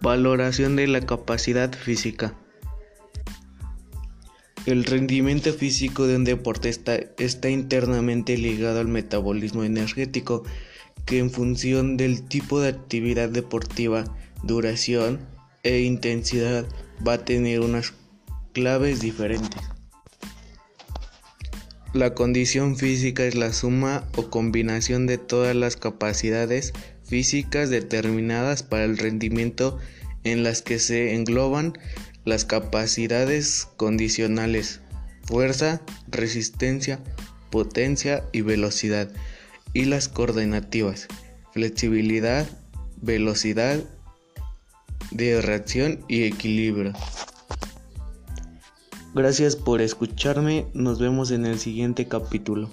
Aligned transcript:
Valoración 0.00 0.76
de 0.76 0.86
la 0.86 1.00
capacidad 1.00 1.72
física. 1.72 2.34
El 4.64 4.84
rendimiento 4.84 5.52
físico 5.52 6.06
de 6.06 6.14
un 6.14 6.24
deportista 6.24 6.98
está 7.18 7.48
internamente 7.48 8.36
ligado 8.36 8.80
al 8.80 8.88
metabolismo 8.88 9.64
energético, 9.64 10.44
que 11.04 11.18
en 11.18 11.30
función 11.30 11.96
del 11.96 12.22
tipo 12.22 12.60
de 12.60 12.68
actividad 12.68 13.28
deportiva, 13.28 14.04
duración 14.42 15.20
e 15.62 15.80
intensidad 15.80 16.66
va 17.06 17.14
a 17.14 17.24
tener 17.24 17.60
unas 17.60 17.94
claves 18.52 19.00
diferentes. 19.00 19.77
La 21.94 22.14
condición 22.14 22.76
física 22.76 23.24
es 23.24 23.34
la 23.34 23.52
suma 23.54 24.06
o 24.14 24.28
combinación 24.28 25.06
de 25.06 25.16
todas 25.16 25.56
las 25.56 25.76
capacidades 25.76 26.74
físicas 27.02 27.70
determinadas 27.70 28.62
para 28.62 28.84
el 28.84 28.98
rendimiento 28.98 29.78
en 30.22 30.42
las 30.42 30.60
que 30.60 30.78
se 30.78 31.14
engloban 31.14 31.72
las 32.26 32.44
capacidades 32.44 33.68
condicionales, 33.78 34.80
fuerza, 35.24 35.80
resistencia, 36.08 37.00
potencia 37.50 38.22
y 38.32 38.42
velocidad, 38.42 39.10
y 39.72 39.86
las 39.86 40.08
coordinativas, 40.08 41.08
flexibilidad, 41.52 42.46
velocidad 43.00 43.82
de 45.10 45.40
reacción 45.40 46.04
y 46.06 46.24
equilibrio. 46.24 46.92
Gracias 49.18 49.56
por 49.56 49.80
escucharme, 49.80 50.68
nos 50.74 51.00
vemos 51.00 51.32
en 51.32 51.44
el 51.44 51.58
siguiente 51.58 52.06
capítulo. 52.06 52.70